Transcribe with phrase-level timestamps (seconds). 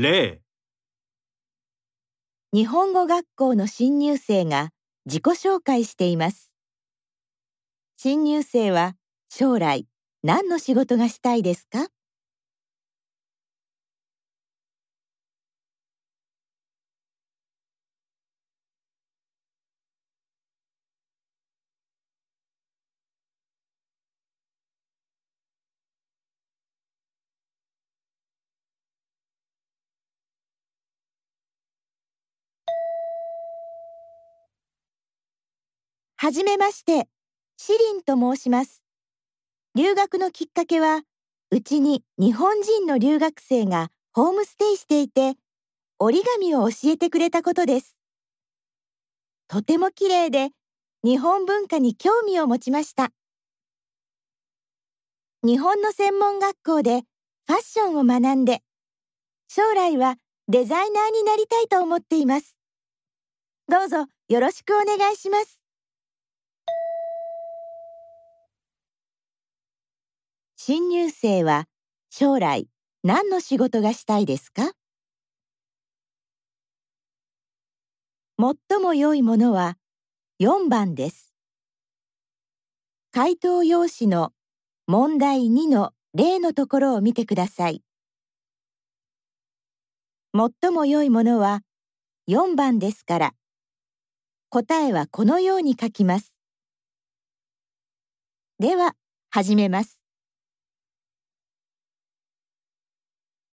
[0.00, 0.40] 例
[2.52, 4.70] 日本語学校の新入生が
[5.04, 6.52] 自己紹介しています。
[7.96, 8.96] 新入生は
[9.28, 9.86] 将来
[10.22, 11.88] 何の仕事がしたいですか？
[36.22, 37.08] はじめまして、
[37.56, 38.82] シリンと申します。
[39.74, 41.00] 留学のきっかけは、
[41.50, 45.36] うちに日本人の留学生がホームステイしていて、
[45.98, 47.96] 折り紙を教えてくれたことです。
[49.48, 50.50] とても綺麗で、
[51.02, 53.12] 日本文化に興味を持ちました。
[55.42, 57.00] 日本の専門学校で
[57.46, 58.60] ファッションを学んで、
[59.48, 60.16] 将来は
[60.48, 62.58] デザイナーになりたいと思っています。
[63.70, 65.60] どうぞよろしくお願いします。
[70.62, 71.64] 新入生は
[72.10, 72.68] 将来
[73.02, 74.72] 何の仕事がしたいですか？
[78.38, 79.78] 最も良いものは
[80.38, 81.32] 4番です。
[83.10, 84.34] 回答用紙の
[84.86, 87.82] 問題2の例のところを見てください。
[90.34, 91.62] 最も良いものは
[92.28, 93.32] 4番ですから、
[94.50, 96.36] 答えはこのように書きます。
[98.58, 98.94] では、
[99.30, 99.99] 始めます。